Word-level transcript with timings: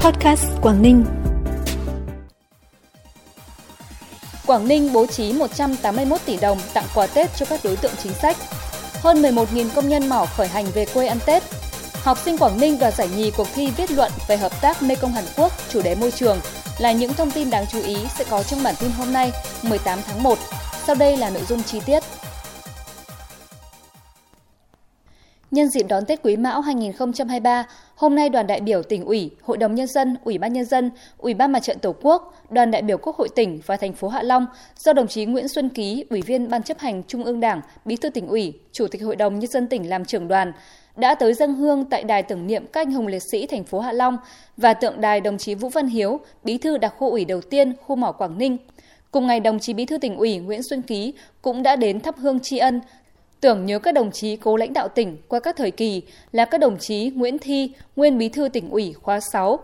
Podcast 0.00 0.44
Quảng 0.62 0.82
Ninh. 0.82 1.04
Quảng 4.46 4.68
Ninh 4.68 4.92
bố 4.92 5.06
trí 5.06 5.32
181 5.32 6.20
tỷ 6.26 6.36
đồng 6.36 6.58
tặng 6.74 6.84
quà 6.94 7.06
Tết 7.06 7.30
cho 7.36 7.46
các 7.46 7.60
đối 7.64 7.76
tượng 7.76 7.92
chính 8.02 8.12
sách. 8.12 8.36
Hơn 8.92 9.22
11.000 9.22 9.68
công 9.74 9.88
nhân 9.88 10.08
mỏ 10.08 10.26
khởi 10.36 10.48
hành 10.48 10.66
về 10.74 10.86
quê 10.94 11.06
ăn 11.06 11.18
Tết. 11.26 11.42
Học 12.02 12.18
sinh 12.24 12.38
Quảng 12.38 12.60
Ninh 12.60 12.78
đoạt 12.78 12.94
giải 12.94 13.08
nhì 13.16 13.30
cuộc 13.30 13.46
thi 13.54 13.70
viết 13.76 13.90
luận 13.90 14.12
về 14.28 14.36
hợp 14.36 14.60
tác 14.60 14.82
Mekong 14.82 15.12
Hàn 15.12 15.24
Quốc, 15.36 15.52
chủ 15.68 15.82
đề 15.82 15.94
môi 15.94 16.10
trường 16.10 16.40
là 16.78 16.92
những 16.92 17.14
thông 17.14 17.30
tin 17.30 17.50
đáng 17.50 17.64
chú 17.72 17.82
ý 17.82 17.96
sẽ 18.18 18.24
có 18.30 18.42
trong 18.42 18.62
bản 18.62 18.74
tin 18.80 18.90
hôm 18.90 19.12
nay 19.12 19.32
18 19.62 19.98
tháng 20.06 20.22
1. 20.22 20.38
Sau 20.86 20.94
đây 20.94 21.16
là 21.16 21.30
nội 21.30 21.42
dung 21.48 21.62
chi 21.62 21.80
tiết. 21.86 22.02
Nhân 25.50 25.68
dịp 25.68 25.86
đón 25.88 26.04
Tết 26.04 26.22
Quý 26.22 26.36
Mão 26.36 26.60
2023, 26.60 27.66
hôm 27.96 28.14
nay 28.14 28.28
đoàn 28.28 28.46
đại 28.46 28.60
biểu 28.60 28.82
tỉnh 28.82 29.04
ủy, 29.04 29.30
Hội 29.42 29.56
đồng 29.56 29.74
nhân 29.74 29.86
dân, 29.86 30.16
Ủy 30.24 30.38
ban 30.38 30.52
nhân 30.52 30.64
dân, 30.64 30.90
Ủy 31.18 31.34
ban 31.34 31.52
Mặt 31.52 31.60
trận 31.62 31.78
Tổ 31.78 31.94
quốc, 32.02 32.34
đoàn 32.50 32.70
đại 32.70 32.82
biểu 32.82 32.98
Quốc 32.98 33.16
hội 33.16 33.28
tỉnh 33.34 33.60
và 33.66 33.76
thành 33.76 33.92
phố 33.92 34.08
Hạ 34.08 34.22
Long 34.22 34.46
do 34.76 34.92
đồng 34.92 35.08
chí 35.08 35.24
Nguyễn 35.24 35.48
Xuân 35.48 35.68
Ký, 35.68 36.04
Ủy 36.10 36.22
viên 36.22 36.48
Ban 36.48 36.62
chấp 36.62 36.78
hành 36.78 37.02
Trung 37.02 37.24
ương 37.24 37.40
Đảng, 37.40 37.60
Bí 37.84 37.96
thư 37.96 38.10
tỉnh 38.10 38.26
ủy, 38.26 38.52
Chủ 38.72 38.86
tịch 38.86 39.02
Hội 39.02 39.16
đồng 39.16 39.38
nhân 39.38 39.50
dân 39.50 39.66
tỉnh 39.66 39.88
làm 39.88 40.04
trưởng 40.04 40.28
đoàn 40.28 40.52
đã 40.96 41.14
tới 41.14 41.34
dân 41.34 41.54
hương 41.54 41.84
tại 41.84 42.04
đài 42.04 42.22
tưởng 42.22 42.46
niệm 42.46 42.66
các 42.72 42.80
anh 42.80 42.92
hùng 42.92 43.06
liệt 43.06 43.22
sĩ 43.32 43.46
thành 43.46 43.64
phố 43.64 43.80
Hạ 43.80 43.92
Long 43.92 44.16
và 44.56 44.74
tượng 44.74 45.00
đài 45.00 45.20
đồng 45.20 45.38
chí 45.38 45.54
Vũ 45.54 45.68
Văn 45.68 45.86
Hiếu, 45.86 46.20
Bí 46.44 46.58
thư 46.58 46.78
đặc 46.78 46.94
khu 46.98 47.10
ủy 47.10 47.24
đầu 47.24 47.40
tiên 47.40 47.72
khu 47.86 47.96
mỏ 47.96 48.12
Quảng 48.12 48.38
Ninh. 48.38 48.56
Cùng 49.10 49.26
ngày, 49.26 49.40
đồng 49.40 49.58
chí 49.58 49.74
Bí 49.74 49.86
thư 49.86 49.98
tỉnh 49.98 50.16
ủy 50.16 50.38
Nguyễn 50.38 50.62
Xuân 50.62 50.82
Ký 50.82 51.14
cũng 51.42 51.62
đã 51.62 51.76
đến 51.76 52.00
thắp 52.00 52.14
hương 52.18 52.40
tri 52.40 52.58
ân, 52.58 52.80
tưởng 53.40 53.66
nhớ 53.66 53.78
các 53.78 53.94
đồng 53.94 54.10
chí 54.10 54.36
cố 54.36 54.56
lãnh 54.56 54.72
đạo 54.72 54.88
tỉnh 54.88 55.16
qua 55.28 55.40
các 55.40 55.56
thời 55.56 55.70
kỳ 55.70 56.02
là 56.32 56.44
các 56.44 56.58
đồng 56.58 56.78
chí 56.78 57.10
Nguyễn 57.14 57.38
Thi, 57.38 57.72
nguyên 57.96 58.18
bí 58.18 58.28
thư 58.28 58.48
tỉnh 58.48 58.70
ủy 58.70 58.92
khóa 58.92 59.20
6, 59.32 59.58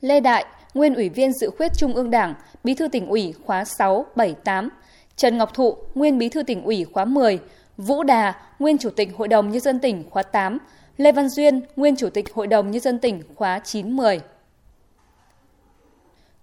Lê 0.00 0.20
Đại, 0.20 0.44
nguyên 0.74 0.94
ủy 0.94 1.08
viên 1.08 1.32
dự 1.32 1.50
khuyết 1.56 1.72
Trung 1.76 1.94
ương 1.94 2.10
Đảng, 2.10 2.34
bí 2.64 2.74
thư 2.74 2.88
tỉnh 2.88 3.06
ủy 3.06 3.34
khóa 3.44 3.64
6, 3.64 4.06
7, 4.16 4.34
8, 4.44 4.68
Trần 5.16 5.38
Ngọc 5.38 5.54
Thụ, 5.54 5.76
nguyên 5.94 6.18
bí 6.18 6.28
thư 6.28 6.42
tỉnh 6.42 6.62
ủy 6.62 6.84
khóa 6.84 7.04
10, 7.04 7.38
Vũ 7.76 8.02
Đà, 8.02 8.34
nguyên 8.58 8.78
chủ 8.78 8.90
tịch 8.90 9.10
Hội 9.16 9.28
đồng 9.28 9.50
Nhân 9.50 9.60
dân 9.60 9.80
tỉnh 9.80 10.04
khóa 10.10 10.22
8, 10.22 10.58
Lê 10.96 11.12
Văn 11.12 11.28
Duyên, 11.28 11.60
nguyên 11.76 11.96
chủ 11.96 12.10
tịch 12.10 12.34
Hội 12.34 12.46
đồng 12.46 12.70
Nhân 12.70 12.80
dân 12.80 12.98
tỉnh 12.98 13.22
khóa 13.34 13.60
9, 13.64 13.96
10. 13.96 14.20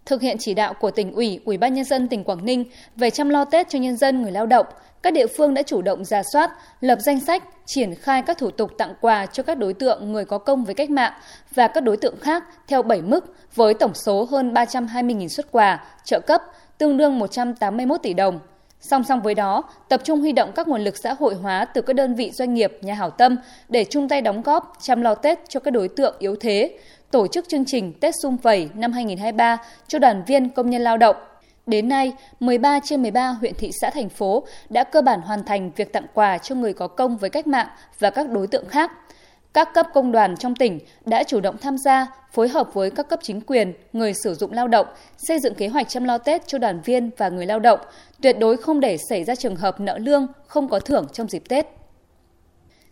Thực 0.05 0.21
hiện 0.21 0.37
chỉ 0.39 0.53
đạo 0.53 0.73
của 0.73 0.91
tỉnh 0.91 1.11
ủy, 1.13 1.39
Ủy 1.45 1.57
ban 1.57 1.73
nhân 1.73 1.85
dân 1.85 2.07
tỉnh 2.07 2.23
Quảng 2.23 2.45
Ninh 2.45 2.63
về 2.95 3.09
chăm 3.09 3.29
lo 3.29 3.45
Tết 3.45 3.69
cho 3.69 3.79
nhân 3.79 3.97
dân 3.97 4.21
người 4.21 4.31
lao 4.31 4.45
động, 4.45 4.65
các 5.03 5.13
địa 5.13 5.27
phương 5.37 5.53
đã 5.53 5.61
chủ 5.61 5.81
động 5.81 6.05
ra 6.05 6.23
soát, 6.33 6.51
lập 6.81 6.99
danh 7.01 7.19
sách, 7.19 7.43
triển 7.65 7.95
khai 7.95 8.21
các 8.21 8.37
thủ 8.37 8.49
tục 8.49 8.71
tặng 8.77 8.93
quà 9.01 9.25
cho 9.25 9.43
các 9.43 9.57
đối 9.57 9.73
tượng 9.73 10.11
người 10.11 10.25
có 10.25 10.37
công 10.37 10.63
với 10.63 10.75
cách 10.75 10.89
mạng 10.89 11.13
và 11.55 11.67
các 11.67 11.83
đối 11.83 11.97
tượng 11.97 12.19
khác 12.19 12.43
theo 12.67 12.81
7 12.81 13.01
mức 13.01 13.33
với 13.55 13.73
tổng 13.73 13.93
số 13.93 14.27
hơn 14.31 14.53
320.000 14.53 15.27
xuất 15.27 15.51
quà, 15.51 15.85
trợ 16.05 16.19
cấp, 16.19 16.41
tương 16.77 16.97
đương 16.97 17.19
181 17.19 18.01
tỷ 18.03 18.13
đồng. 18.13 18.39
Song 18.81 19.03
song 19.03 19.21
với 19.21 19.35
đó, 19.35 19.63
tập 19.89 20.01
trung 20.03 20.19
huy 20.19 20.31
động 20.31 20.51
các 20.55 20.67
nguồn 20.67 20.81
lực 20.81 20.97
xã 20.97 21.13
hội 21.19 21.35
hóa 21.35 21.65
từ 21.65 21.81
các 21.81 21.95
đơn 21.95 22.15
vị 22.15 22.31
doanh 22.33 22.53
nghiệp, 22.53 22.77
nhà 22.81 22.93
hảo 22.93 23.09
tâm 23.09 23.37
để 23.69 23.83
chung 23.83 24.09
tay 24.09 24.21
đóng 24.21 24.41
góp 24.41 24.73
chăm 24.81 25.01
lo 25.01 25.15
Tết 25.15 25.39
cho 25.49 25.59
các 25.59 25.71
đối 25.71 25.87
tượng 25.87 26.15
yếu 26.19 26.35
thế, 26.39 26.77
tổ 27.11 27.27
chức 27.27 27.49
chương 27.49 27.65
trình 27.65 27.93
Tết 27.93 28.13
Xung 28.23 28.37
Vầy 28.37 28.69
năm 28.73 28.91
2023 28.91 29.57
cho 29.87 29.99
đoàn 29.99 30.23
viên 30.27 30.49
công 30.49 30.69
nhân 30.69 30.81
lao 30.81 30.97
động. 30.97 31.15
Đến 31.67 31.89
nay, 31.89 32.13
13 32.39 32.79
trên 32.83 33.01
13 33.01 33.29
huyện 33.29 33.53
thị 33.55 33.71
xã 33.81 33.89
thành 33.89 34.09
phố 34.09 34.43
đã 34.69 34.83
cơ 34.83 35.01
bản 35.01 35.21
hoàn 35.21 35.43
thành 35.43 35.71
việc 35.75 35.93
tặng 35.93 36.05
quà 36.13 36.37
cho 36.37 36.55
người 36.55 36.73
có 36.73 36.87
công 36.87 37.17
với 37.17 37.29
cách 37.29 37.47
mạng 37.47 37.67
và 37.99 38.09
các 38.09 38.29
đối 38.29 38.47
tượng 38.47 38.69
khác. 38.69 38.91
Các 39.53 39.73
cấp 39.73 39.87
công 39.93 40.11
đoàn 40.11 40.37
trong 40.37 40.55
tỉnh 40.55 40.79
đã 41.05 41.23
chủ 41.23 41.39
động 41.39 41.57
tham 41.57 41.77
gia, 41.77 42.07
phối 42.31 42.47
hợp 42.47 42.73
với 42.73 42.91
các 42.91 43.09
cấp 43.09 43.19
chính 43.23 43.41
quyền, 43.41 43.73
người 43.93 44.13
sử 44.23 44.33
dụng 44.33 44.53
lao 44.53 44.67
động, 44.67 44.87
xây 45.17 45.39
dựng 45.39 45.55
kế 45.55 45.67
hoạch 45.67 45.89
chăm 45.89 46.03
lo 46.03 46.17
Tết 46.17 46.47
cho 46.47 46.57
đoàn 46.57 46.81
viên 46.81 47.09
và 47.17 47.29
người 47.29 47.45
lao 47.45 47.59
động, 47.59 47.79
tuyệt 48.21 48.39
đối 48.39 48.57
không 48.57 48.79
để 48.79 48.97
xảy 49.09 49.23
ra 49.23 49.35
trường 49.35 49.55
hợp 49.55 49.79
nợ 49.79 49.97
lương, 49.97 50.27
không 50.47 50.69
có 50.69 50.79
thưởng 50.79 51.07
trong 51.13 51.27
dịp 51.27 51.43
Tết. 51.49 51.76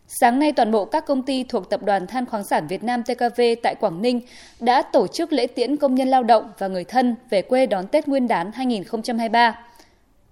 Sáng 0.07 0.39
nay, 0.39 0.51
toàn 0.51 0.71
bộ 0.71 0.85
các 0.85 1.05
công 1.05 1.23
ty 1.23 1.43
thuộc 1.43 1.69
Tập 1.69 1.83
đoàn 1.83 2.07
Than 2.07 2.25
khoáng 2.25 2.43
sản 2.43 2.67
Việt 2.67 2.83
Nam 2.83 3.03
TKV 3.03 3.41
tại 3.63 3.75
Quảng 3.79 4.01
Ninh 4.01 4.21
đã 4.59 4.81
tổ 4.81 5.07
chức 5.07 5.33
lễ 5.33 5.47
tiễn 5.47 5.77
công 5.77 5.95
nhân 5.95 6.07
lao 6.07 6.23
động 6.23 6.51
và 6.57 6.67
người 6.67 6.83
thân 6.83 7.15
về 7.29 7.41
quê 7.41 7.65
đón 7.65 7.87
Tết 7.87 8.07
Nguyên 8.07 8.27
đán 8.27 8.51
2023. 8.51 9.59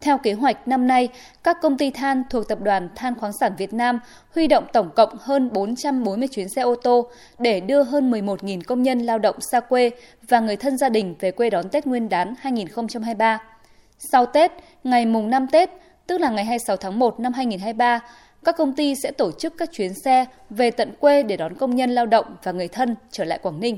Theo 0.01 0.17
kế 0.17 0.33
hoạch 0.33 0.67
năm 0.67 0.87
nay, 0.87 1.09
các 1.43 1.57
công 1.61 1.77
ty 1.77 1.89
than 1.89 2.23
thuộc 2.29 2.47
Tập 2.47 2.61
đoàn 2.61 2.89
Than 2.95 3.15
khoáng 3.15 3.33
sản 3.33 3.51
Việt 3.57 3.73
Nam 3.73 3.99
huy 4.35 4.47
động 4.47 4.65
tổng 4.73 4.89
cộng 4.95 5.17
hơn 5.19 5.49
440 5.53 6.27
chuyến 6.27 6.49
xe 6.49 6.61
ô 6.61 6.75
tô 6.75 7.07
để 7.39 7.59
đưa 7.59 7.83
hơn 7.83 8.11
11.000 8.11 8.61
công 8.67 8.83
nhân 8.83 8.99
lao 8.99 9.19
động 9.19 9.35
xa 9.41 9.59
quê 9.59 9.91
và 10.27 10.39
người 10.39 10.55
thân 10.55 10.77
gia 10.77 10.89
đình 10.89 11.15
về 11.19 11.31
quê 11.31 11.49
đón 11.49 11.69
Tết 11.69 11.87
Nguyên 11.87 12.09
đán 12.09 12.33
2023. 12.39 13.41
Sau 13.99 14.25
Tết, 14.25 14.51
ngày 14.83 15.05
mùng 15.05 15.29
5 15.29 15.47
Tết, 15.47 15.69
tức 16.07 16.17
là 16.17 16.29
ngày 16.29 16.45
26 16.45 16.77
tháng 16.77 16.99
1 16.99 17.19
năm 17.19 17.33
2023, 17.33 17.99
các 18.45 18.57
công 18.57 18.73
ty 18.73 18.95
sẽ 18.95 19.11
tổ 19.11 19.31
chức 19.31 19.53
các 19.57 19.69
chuyến 19.71 19.93
xe 19.93 20.25
về 20.49 20.71
tận 20.71 20.93
quê 20.99 21.23
để 21.23 21.37
đón 21.37 21.55
công 21.55 21.75
nhân 21.75 21.95
lao 21.95 22.05
động 22.05 22.25
và 22.43 22.51
người 22.51 22.67
thân 22.67 22.95
trở 23.11 23.23
lại 23.23 23.39
Quảng 23.41 23.59
Ninh. 23.59 23.77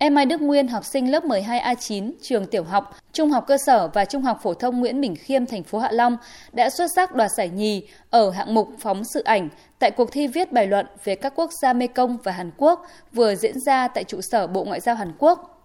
Em 0.00 0.14
Mai 0.14 0.26
Đức 0.26 0.42
Nguyên, 0.42 0.68
học 0.68 0.84
sinh 0.84 1.10
lớp 1.10 1.24
12A9, 1.24 2.12
trường 2.22 2.46
tiểu 2.46 2.64
học, 2.64 2.96
trung 3.12 3.30
học 3.30 3.44
cơ 3.46 3.56
sở 3.66 3.88
và 3.88 4.04
trung 4.04 4.22
học 4.22 4.38
phổ 4.42 4.54
thông 4.54 4.80
Nguyễn 4.80 5.00
Bình 5.00 5.16
Khiêm, 5.16 5.46
thành 5.46 5.62
phố 5.62 5.78
Hạ 5.78 5.90
Long 5.92 6.16
đã 6.52 6.70
xuất 6.70 6.86
sắc 6.96 7.14
đoạt 7.14 7.30
giải 7.36 7.48
nhì 7.48 7.82
ở 8.10 8.30
hạng 8.30 8.54
mục 8.54 8.68
phóng 8.78 9.02
sự 9.14 9.22
ảnh 9.22 9.48
tại 9.78 9.90
cuộc 9.90 10.12
thi 10.12 10.26
viết 10.26 10.52
bài 10.52 10.66
luận 10.66 10.86
về 11.04 11.14
các 11.14 11.32
quốc 11.36 11.50
gia 11.62 11.72
Mekong 11.72 12.16
và 12.24 12.32
Hàn 12.32 12.50
Quốc 12.56 12.86
vừa 13.12 13.34
diễn 13.34 13.60
ra 13.60 13.88
tại 13.88 14.04
trụ 14.04 14.20
sở 14.20 14.46
Bộ 14.46 14.64
Ngoại 14.64 14.80
giao 14.80 14.94
Hàn 14.94 15.12
Quốc. 15.18 15.57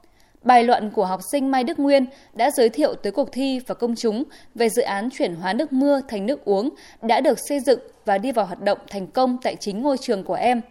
Bài 0.43 0.63
luận 0.63 0.89
của 0.89 1.05
học 1.05 1.19
sinh 1.31 1.51
Mai 1.51 1.63
Đức 1.63 1.79
Nguyên 1.79 2.05
đã 2.33 2.51
giới 2.51 2.69
thiệu 2.69 2.95
tới 2.95 3.11
cuộc 3.11 3.31
thi 3.31 3.59
và 3.67 3.75
công 3.75 3.95
chúng 3.95 4.23
về 4.55 4.69
dự 4.69 4.81
án 4.81 5.09
chuyển 5.09 5.35
hóa 5.35 5.53
nước 5.53 5.73
mưa 5.73 6.01
thành 6.07 6.25
nước 6.25 6.45
uống 6.45 6.69
đã 7.01 7.21
được 7.21 7.37
xây 7.49 7.59
dựng 7.59 7.79
và 8.05 8.17
đi 8.17 8.31
vào 8.31 8.45
hoạt 8.45 8.61
động 8.61 8.77
thành 8.89 9.07
công 9.07 9.37
tại 9.43 9.55
chính 9.59 9.81
ngôi 9.81 9.97
trường 9.97 10.23
của 10.23 10.33
em. 10.33 10.61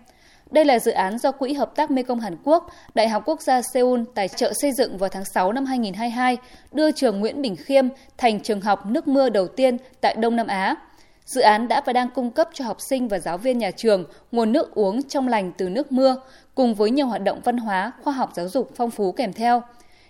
Đây 0.50 0.65
là 0.65 0.78
dự 0.78 0.91
án 0.91 1.19
do 1.19 1.32
Quỹ 1.32 1.53
Hợp 1.53 1.77
tác 1.77 1.91
Mekong 1.91 2.21
Hàn 2.21 2.37
Quốc, 2.44 2.71
Đại 2.94 3.09
học 3.09 3.22
Quốc 3.27 3.43
gia 3.43 3.62
Seoul 3.75 4.00
tài 4.15 4.28
trợ 4.28 4.53
xây 4.53 4.72
dựng 4.72 4.99
vào 4.99 5.09
tháng 5.09 5.25
6 5.34 5.53
năm 5.53 5.65
2022, 5.65 6.37
đưa 6.72 6.93
trường 6.93 7.21
Nguyễn 7.21 7.43
Bình 7.43 7.56
Khiêm 7.56 7.88
thành 8.19 8.41
trường 8.41 8.61
học 8.61 8.87
nước 8.87 9.09
mưa 9.09 9.28
đầu 9.28 9.49
tiên 9.49 9.77
tại 10.00 10.15
Đông 10.15 10.37
Nam 10.37 10.47
Á. 10.47 10.77
Dự 11.25 11.41
án 11.41 11.69
đã 11.69 11.83
và 11.87 11.93
đang 11.93 12.10
cung 12.15 12.31
cấp 12.31 12.49
cho 12.53 12.65
học 12.65 12.81
sinh 12.81 13.09
và 13.09 13.19
giáo 13.19 13.38
viên 13.38 13.59
nhà 13.59 13.71
trường 13.71 14.05
nguồn 14.33 14.53
nước 14.53 14.75
uống 14.75 15.03
trong 15.03 15.28
lành 15.28 15.53
từ 15.59 15.69
nước 15.69 15.93
mưa, 15.93 16.16
cùng 16.55 16.75
với 16.75 16.91
nhiều 16.91 17.06
hoạt 17.06 17.22
động 17.22 17.41
văn 17.44 17.56
hóa, 17.56 17.93
khoa 18.03 18.12
học 18.12 18.31
giáo 18.34 18.49
dục 18.49 18.71
phong 18.77 18.91
phú 18.91 19.12
kèm 19.12 19.32
theo. 19.32 19.62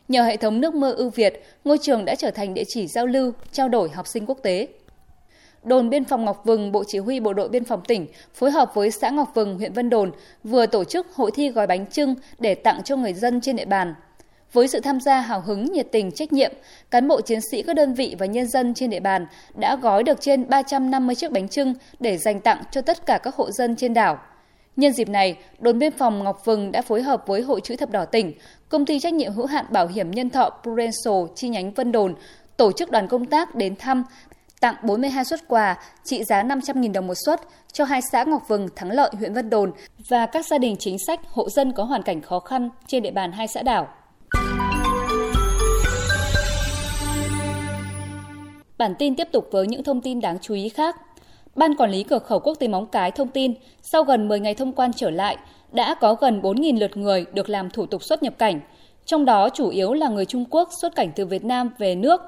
Nhờ 0.09 0.23
hệ 0.23 0.37
thống 0.37 0.61
nước 0.61 0.75
mưa 0.75 0.93
ưu 0.93 1.11
việt, 1.11 1.43
ngôi 1.65 1.79
trường 1.79 2.05
đã 2.05 2.15
trở 2.15 2.31
thành 2.31 2.55
địa 2.55 2.65
chỉ 2.69 2.87
giao 2.87 3.07
lưu, 3.07 3.33
trao 3.53 3.69
đổi 3.69 3.91
học 3.91 4.07
sinh 4.07 4.27
quốc 4.27 4.39
tế. 4.43 4.69
Đồn 5.65 5.91
biên 5.91 6.05
phòng 6.05 6.25
Ngọc 6.25 6.43
Vừng, 6.45 6.73
Bộ 6.73 6.85
Chỉ 6.87 6.99
huy 6.99 7.21
Bộ 7.21 7.33
đội 7.33 7.49
Biên 7.49 7.65
phòng 7.65 7.83
tỉnh 7.89 8.07
phối 8.35 8.51
hợp 8.51 8.75
với 8.75 8.91
xã 8.91 9.11
Ngọc 9.11 9.31
Vừng, 9.35 9.59
huyện 9.59 9.73
Vân 9.73 9.91
Đồn 9.91 10.13
vừa 10.45 10.67
tổ 10.67 10.85
chức 10.85 11.15
hội 11.15 11.31
thi 11.35 11.49
gói 11.49 11.67
bánh 11.67 11.87
trưng 11.87 12.15
để 12.39 12.55
tặng 12.55 12.83
cho 12.83 12.97
người 12.97 13.13
dân 13.13 13.41
trên 13.41 13.57
địa 13.57 13.65
bàn. 13.65 13.95
Với 14.53 14.69
sự 14.69 14.81
tham 14.81 15.01
gia 15.01 15.21
hào 15.21 15.41
hứng, 15.41 15.73
nhiệt 15.73 15.87
tình, 15.93 16.11
trách 16.11 16.33
nhiệm, 16.33 16.53
cán 16.91 17.09
bộ 17.09 17.21
chiến 17.21 17.41
sĩ 17.51 17.63
các 17.63 17.77
đơn 17.77 17.95
vị 17.95 18.17
và 18.19 18.27
nhân 18.27 18.49
dân 18.49 18.75
trên 18.75 18.91
địa 18.91 19.01
bàn 19.01 19.27
đã 19.55 19.77
gói 19.77 20.03
được 20.03 20.21
trên 20.21 20.49
350 20.49 21.15
chiếc 21.15 21.33
bánh 21.33 21.49
trưng 21.49 21.75
để 22.01 22.19
dành 22.19 22.41
tặng 22.41 22.63
cho 22.71 22.81
tất 22.81 23.07
cả 23.07 23.19
các 23.23 23.35
hộ 23.35 23.51
dân 23.51 23.77
trên 23.77 23.95
đảo. 23.95 24.19
Nhân 24.77 24.93
dịp 24.93 25.09
này, 25.09 25.37
đồn 25.59 25.79
biên 25.79 25.93
phòng 25.93 26.25
Ngọc 26.25 26.45
Vừng 26.45 26.73
đã 26.73 26.83
phối 26.83 27.03
hợp 27.03 27.27
với 27.27 27.43
Hội 27.43 27.61
chữ 27.61 27.77
thập 27.77 27.91
đỏ 27.91 28.05
tỉnh, 28.05 28.33
công 28.69 28.87
ty 28.87 29.01
trách 29.01 29.15
nhiệm 29.15 29.33
hữu 29.33 29.47
hạn 29.47 29.65
bảo 29.71 29.87
hiểm 29.87 30.11
nhân 30.11 30.31
thọ 30.31 30.51
Prudential 30.63 31.35
chi 31.37 31.49
nhánh 31.49 31.73
Vân 31.73 31.93
Đồn 31.93 32.15
tổ 32.57 32.73
chức 32.73 32.91
đoàn 32.91 33.09
công 33.09 33.27
tác 33.27 33.55
đến 33.55 33.77
thăm, 33.77 34.05
tặng 34.61 34.75
42 34.83 35.25
suất 35.25 35.49
quà 35.49 35.79
trị 36.05 36.25
giá 36.25 36.43
500.000 36.43 36.93
đồng 36.93 37.07
một 37.07 37.15
suất 37.27 37.41
cho 37.73 37.85
hai 37.85 38.01
xã 38.13 38.25
Ngọc 38.25 38.43
Vừng, 38.49 38.69
Thắng 38.77 38.91
Lợi, 38.91 39.11
huyện 39.19 39.35
Vân 39.35 39.51
Đồn 39.51 39.73
và 40.11 40.27
các 40.27 40.47
gia 40.47 40.59
đình 40.59 40.77
chính 40.79 40.97
sách, 41.07 41.21
hộ 41.29 41.51
dân 41.51 41.73
có 41.73 41.85
hoàn 41.85 42.03
cảnh 42.03 42.21
khó 42.21 42.39
khăn 42.39 42.71
trên 42.87 43.03
địa 43.03 43.11
bàn 43.11 43.33
hai 43.33 43.49
xã 43.49 43.63
đảo. 43.63 43.89
Bản 48.83 48.95
tin 48.95 49.15
tiếp 49.15 49.29
tục 49.33 49.49
với 49.51 49.67
những 49.67 49.83
thông 49.83 50.01
tin 50.01 50.21
đáng 50.21 50.39
chú 50.43 50.55
ý 50.55 50.69
khác. 50.69 50.97
Ban 51.57 51.75
Quản 51.75 51.91
lý 51.91 52.03
Cửa 52.03 52.19
khẩu 52.19 52.39
Quốc 52.39 52.55
tế 52.55 52.69
Móng 52.69 52.87
Cái 52.87 53.11
thông 53.11 53.29
tin, 53.29 53.55
sau 53.83 54.05
gần 54.05 54.29
10 54.29 54.41
ngày 54.41 54.55
thông 54.55 54.73
quan 54.73 54.93
trở 54.93 55.11
lại, 55.11 55.37
đã 55.73 55.95
có 55.95 56.15
gần 56.15 56.41
4.000 56.41 56.79
lượt 56.79 56.97
người 56.97 57.25
được 57.35 57.49
làm 57.49 57.71
thủ 57.71 57.87
tục 57.87 58.03
xuất 58.03 58.23
nhập 58.23 58.35
cảnh. 58.39 58.61
Trong 59.07 59.25
đó 59.25 59.49
chủ 59.49 59.69
yếu 59.69 59.93
là 59.93 60.09
người 60.09 60.25
Trung 60.25 60.45
Quốc 60.51 60.69
xuất 60.81 60.95
cảnh 60.95 61.13
từ 61.17 61.27
Việt 61.27 61.45
Nam 61.45 61.71
về 61.79 61.95
nước 61.95 62.21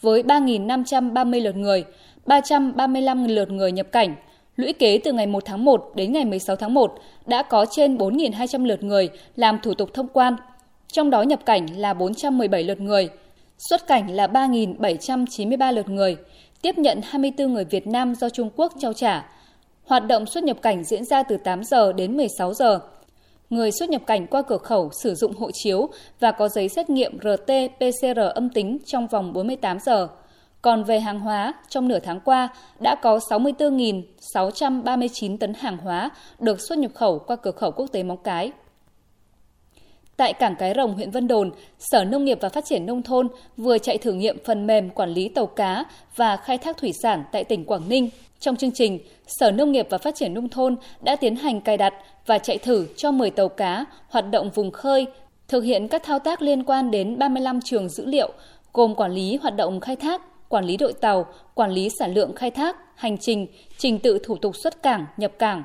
với 0.00 0.22
3.530 0.22 1.42
lượt 1.42 1.56
người, 1.56 1.84
335 2.26 3.28
lượt 3.28 3.50
người 3.50 3.72
nhập 3.72 3.86
cảnh. 3.92 4.14
Lũy 4.56 4.72
kế 4.72 4.98
từ 4.98 5.12
ngày 5.12 5.26
1 5.26 5.44
tháng 5.44 5.64
1 5.64 5.92
đến 5.94 6.12
ngày 6.12 6.24
16 6.24 6.56
tháng 6.56 6.74
1 6.74 6.94
đã 7.26 7.42
có 7.42 7.66
trên 7.70 7.96
4.200 7.96 8.64
lượt 8.64 8.82
người 8.82 9.08
làm 9.36 9.58
thủ 9.62 9.74
tục 9.74 9.94
thông 9.94 10.08
quan, 10.08 10.36
trong 10.92 11.10
đó 11.10 11.22
nhập 11.22 11.40
cảnh 11.46 11.66
là 11.76 11.94
417 11.94 12.64
lượt 12.64 12.80
người, 12.80 13.08
xuất 13.58 13.86
cảnh 13.86 14.10
là 14.10 14.26
3.793 14.26 15.72
lượt 15.72 15.88
người, 15.88 16.16
tiếp 16.62 16.78
nhận 16.78 17.00
24 17.04 17.54
người 17.54 17.64
Việt 17.64 17.86
Nam 17.86 18.14
do 18.14 18.28
Trung 18.28 18.50
Quốc 18.56 18.72
trao 18.80 18.92
trả. 18.92 19.28
Hoạt 19.84 20.06
động 20.06 20.26
xuất 20.26 20.44
nhập 20.44 20.56
cảnh 20.62 20.84
diễn 20.84 21.04
ra 21.04 21.22
từ 21.22 21.36
8 21.36 21.64
giờ 21.64 21.92
đến 21.92 22.16
16 22.16 22.54
giờ. 22.54 22.80
người 23.50 23.72
xuất 23.72 23.90
nhập 23.90 24.02
cảnh 24.06 24.26
qua 24.26 24.42
cửa 24.42 24.58
khẩu 24.58 24.90
sử 25.02 25.14
dụng 25.14 25.36
hộ 25.36 25.50
chiếu 25.54 25.88
và 26.20 26.32
có 26.32 26.48
giấy 26.48 26.68
xét 26.68 26.90
nghiệm 26.90 27.18
RT-PCR 27.18 28.30
âm 28.30 28.48
tính 28.48 28.78
trong 28.86 29.06
vòng 29.06 29.32
48 29.32 29.80
giờ. 29.80 30.08
Còn 30.62 30.84
về 30.84 31.00
hàng 31.00 31.20
hóa, 31.20 31.54
trong 31.68 31.88
nửa 31.88 31.98
tháng 31.98 32.20
qua 32.20 32.48
đã 32.80 32.94
có 32.94 33.18
64.639 33.18 35.38
tấn 35.38 35.54
hàng 35.54 35.78
hóa 35.78 36.10
được 36.38 36.60
xuất 36.60 36.78
nhập 36.78 36.90
khẩu 36.94 37.18
qua 37.18 37.36
cửa 37.36 37.50
khẩu 37.50 37.70
quốc 37.70 37.86
tế 37.92 38.02
Móng 38.02 38.22
Cái. 38.24 38.52
Tại 40.16 40.32
cảng 40.32 40.56
Cái 40.56 40.72
Rồng, 40.76 40.94
huyện 40.94 41.10
Vân 41.10 41.28
Đồn, 41.28 41.50
Sở 41.78 42.04
Nông 42.04 42.24
nghiệp 42.24 42.38
và 42.40 42.48
Phát 42.48 42.64
triển 42.64 42.86
Nông 42.86 43.02
thôn 43.02 43.28
vừa 43.56 43.78
chạy 43.78 43.98
thử 43.98 44.12
nghiệm 44.12 44.36
phần 44.44 44.66
mềm 44.66 44.90
quản 44.90 45.10
lý 45.10 45.28
tàu 45.28 45.46
cá 45.46 45.84
và 46.16 46.36
khai 46.36 46.58
thác 46.58 46.76
thủy 46.76 46.92
sản 47.02 47.24
tại 47.32 47.44
tỉnh 47.44 47.64
Quảng 47.64 47.88
Ninh. 47.88 48.10
Trong 48.40 48.56
chương 48.56 48.70
trình, 48.72 48.98
Sở 49.26 49.50
Nông 49.50 49.72
nghiệp 49.72 49.86
và 49.90 49.98
Phát 49.98 50.14
triển 50.14 50.34
Nông 50.34 50.48
thôn 50.48 50.76
đã 51.00 51.16
tiến 51.16 51.36
hành 51.36 51.60
cài 51.60 51.76
đặt 51.76 51.94
và 52.26 52.38
chạy 52.38 52.58
thử 52.58 52.86
cho 52.96 53.10
10 53.10 53.30
tàu 53.30 53.48
cá 53.48 53.84
hoạt 54.08 54.30
động 54.30 54.50
vùng 54.50 54.70
khơi, 54.70 55.06
thực 55.48 55.60
hiện 55.60 55.88
các 55.88 56.02
thao 56.02 56.18
tác 56.18 56.42
liên 56.42 56.64
quan 56.64 56.90
đến 56.90 57.18
35 57.18 57.60
trường 57.60 57.88
dữ 57.88 58.06
liệu, 58.06 58.32
gồm 58.72 58.94
quản 58.94 59.12
lý 59.12 59.36
hoạt 59.36 59.56
động 59.56 59.80
khai 59.80 59.96
thác, 59.96 60.48
quản 60.48 60.64
lý 60.64 60.76
đội 60.76 60.92
tàu, 60.92 61.26
quản 61.54 61.70
lý 61.70 61.88
sản 61.98 62.14
lượng 62.14 62.34
khai 62.34 62.50
thác, 62.50 62.76
hành 62.94 63.18
trình, 63.18 63.46
trình 63.78 63.98
tự 63.98 64.18
thủ 64.24 64.36
tục 64.36 64.56
xuất 64.56 64.82
cảng, 64.82 65.06
nhập 65.16 65.32
cảng, 65.38 65.62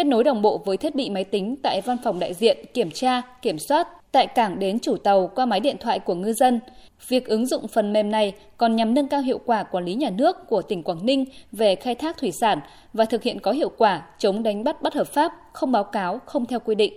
kết 0.00 0.06
nối 0.06 0.24
đồng 0.24 0.42
bộ 0.42 0.58
với 0.64 0.76
thiết 0.76 0.94
bị 0.94 1.10
máy 1.10 1.24
tính 1.24 1.56
tại 1.62 1.80
văn 1.80 1.96
phòng 2.04 2.18
đại 2.18 2.34
diện 2.34 2.58
kiểm 2.74 2.90
tra, 2.90 3.22
kiểm 3.42 3.58
soát 3.58 3.88
tại 4.12 4.26
cảng 4.26 4.58
đến 4.58 4.78
chủ 4.80 4.96
tàu 4.96 5.30
qua 5.34 5.46
máy 5.46 5.60
điện 5.60 5.76
thoại 5.80 5.98
của 5.98 6.14
ngư 6.14 6.32
dân. 6.32 6.60
Việc 7.08 7.26
ứng 7.26 7.46
dụng 7.46 7.68
phần 7.68 7.92
mềm 7.92 8.10
này 8.10 8.32
còn 8.56 8.76
nhằm 8.76 8.94
nâng 8.94 9.08
cao 9.08 9.20
hiệu 9.20 9.40
quả 9.46 9.62
quản 9.62 9.84
lý 9.84 9.94
nhà 9.94 10.10
nước 10.10 10.36
của 10.48 10.62
tỉnh 10.62 10.82
Quảng 10.82 11.06
Ninh 11.06 11.24
về 11.52 11.74
khai 11.74 11.94
thác 11.94 12.18
thủy 12.18 12.32
sản 12.32 12.60
và 12.92 13.04
thực 13.04 13.22
hiện 13.22 13.40
có 13.40 13.52
hiệu 13.52 13.70
quả 13.78 14.02
chống 14.18 14.42
đánh 14.42 14.64
bắt 14.64 14.82
bất 14.82 14.94
hợp 14.94 15.06
pháp, 15.06 15.32
không 15.52 15.72
báo 15.72 15.84
cáo, 15.84 16.20
không 16.26 16.46
theo 16.46 16.60
quy 16.60 16.74
định. 16.74 16.92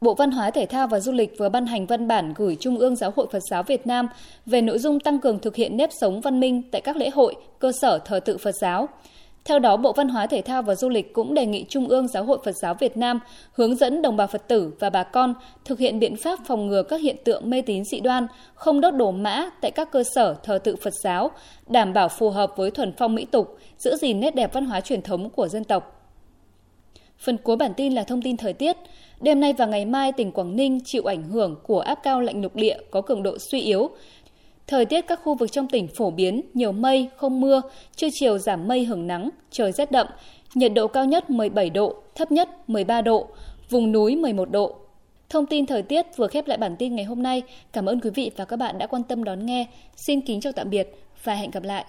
Bộ 0.00 0.14
Văn 0.14 0.30
hóa 0.30 0.50
Thể 0.50 0.66
thao 0.66 0.86
và 0.86 1.00
Du 1.00 1.12
lịch 1.12 1.38
vừa 1.38 1.48
ban 1.48 1.66
hành 1.66 1.86
văn 1.86 2.08
bản 2.08 2.32
gửi 2.36 2.56
Trung 2.60 2.78
ương 2.78 2.96
Giáo 2.96 3.12
hội 3.16 3.26
Phật 3.32 3.42
giáo 3.50 3.62
Việt 3.62 3.86
Nam 3.86 4.08
về 4.46 4.60
nội 4.60 4.78
dung 4.78 5.00
tăng 5.00 5.20
cường 5.20 5.38
thực 5.38 5.56
hiện 5.56 5.76
nếp 5.76 5.92
sống 5.92 6.20
văn 6.20 6.40
minh 6.40 6.62
tại 6.70 6.80
các 6.80 6.96
lễ 6.96 7.10
hội, 7.10 7.34
cơ 7.58 7.72
sở 7.72 7.98
thờ 7.98 8.20
tự 8.20 8.38
Phật 8.38 8.54
giáo. 8.54 8.88
Theo 9.44 9.58
đó, 9.58 9.76
Bộ 9.76 9.92
Văn 9.92 10.08
hóa 10.08 10.26
Thể 10.26 10.42
thao 10.42 10.62
và 10.62 10.74
Du 10.74 10.88
lịch 10.88 11.12
cũng 11.12 11.34
đề 11.34 11.46
nghị 11.46 11.64
Trung 11.68 11.88
ương 11.88 12.08
Giáo 12.08 12.24
hội 12.24 12.38
Phật 12.44 12.56
giáo 12.56 12.74
Việt 12.74 12.96
Nam 12.96 13.20
hướng 13.52 13.76
dẫn 13.76 14.02
đồng 14.02 14.16
bào 14.16 14.26
Phật 14.26 14.48
tử 14.48 14.72
và 14.80 14.90
bà 14.90 15.02
con 15.02 15.34
thực 15.64 15.78
hiện 15.78 15.98
biện 15.98 16.16
pháp 16.16 16.38
phòng 16.46 16.66
ngừa 16.66 16.82
các 16.82 17.00
hiện 17.00 17.16
tượng 17.24 17.50
mê 17.50 17.62
tín 17.62 17.84
dị 17.84 18.00
đoan, 18.00 18.26
không 18.54 18.80
đốt 18.80 18.94
đổ 18.94 19.10
mã 19.10 19.50
tại 19.60 19.70
các 19.70 19.90
cơ 19.92 20.02
sở 20.14 20.34
thờ 20.42 20.58
tự 20.64 20.76
Phật 20.76 20.94
giáo, 21.02 21.30
đảm 21.66 21.92
bảo 21.92 22.08
phù 22.08 22.30
hợp 22.30 22.52
với 22.56 22.70
thuần 22.70 22.92
phong 22.98 23.14
mỹ 23.14 23.24
tục, 23.24 23.58
giữ 23.78 23.96
gìn 23.96 24.20
nét 24.20 24.34
đẹp 24.34 24.52
văn 24.52 24.64
hóa 24.64 24.80
truyền 24.80 25.02
thống 25.02 25.30
của 25.30 25.48
dân 25.48 25.64
tộc. 25.64 25.96
Phần 27.18 27.36
cuối 27.36 27.56
bản 27.56 27.74
tin 27.76 27.92
là 27.94 28.04
thông 28.04 28.22
tin 28.22 28.36
thời 28.36 28.52
tiết. 28.52 28.76
Đêm 29.20 29.40
nay 29.40 29.52
và 29.52 29.66
ngày 29.66 29.84
mai, 29.84 30.12
tỉnh 30.12 30.32
Quảng 30.32 30.56
Ninh 30.56 30.78
chịu 30.84 31.02
ảnh 31.04 31.22
hưởng 31.22 31.56
của 31.62 31.80
áp 31.80 31.94
cao 31.94 32.20
lạnh 32.20 32.42
lục 32.42 32.56
địa 32.56 32.78
có 32.90 33.00
cường 33.00 33.22
độ 33.22 33.38
suy 33.38 33.60
yếu. 33.60 33.90
Thời 34.70 34.84
tiết 34.84 35.06
các 35.06 35.20
khu 35.22 35.34
vực 35.34 35.52
trong 35.52 35.68
tỉnh 35.68 35.88
phổ 35.88 36.10
biến, 36.10 36.42
nhiều 36.54 36.72
mây, 36.72 37.08
không 37.16 37.40
mưa, 37.40 37.62
trưa 37.96 38.08
chiều 38.12 38.38
giảm 38.38 38.68
mây 38.68 38.84
hưởng 38.84 39.06
nắng, 39.06 39.30
trời 39.50 39.72
rét 39.72 39.90
đậm, 39.90 40.06
nhiệt 40.54 40.72
độ 40.74 40.86
cao 40.86 41.04
nhất 41.04 41.30
17 41.30 41.70
độ, 41.70 41.94
thấp 42.14 42.32
nhất 42.32 42.48
13 42.66 43.02
độ, 43.02 43.28
vùng 43.70 43.92
núi 43.92 44.16
11 44.16 44.50
độ. 44.50 44.74
Thông 45.28 45.46
tin 45.46 45.66
thời 45.66 45.82
tiết 45.82 46.06
vừa 46.16 46.26
khép 46.26 46.48
lại 46.48 46.58
bản 46.58 46.76
tin 46.76 46.96
ngày 46.96 47.04
hôm 47.04 47.22
nay. 47.22 47.42
Cảm 47.72 47.86
ơn 47.86 48.00
quý 48.00 48.10
vị 48.10 48.30
và 48.36 48.44
các 48.44 48.56
bạn 48.56 48.78
đã 48.78 48.86
quan 48.86 49.02
tâm 49.02 49.24
đón 49.24 49.46
nghe. 49.46 49.66
Xin 49.96 50.20
kính 50.20 50.40
chào 50.40 50.52
tạm 50.52 50.70
biệt 50.70 50.88
và 51.24 51.34
hẹn 51.34 51.50
gặp 51.50 51.62
lại. 51.62 51.84